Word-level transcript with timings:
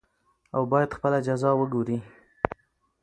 او 0.55 0.61
بايد 0.71 0.91
خپله 0.97 1.17
جزا 1.27 1.51
وګوري. 1.55 1.97